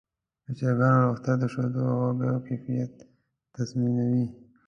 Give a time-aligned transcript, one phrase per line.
[0.45, 2.93] د چرګانو روغتیا د شیدو او هګیو کیفیت
[3.55, 4.25] تضمینوي.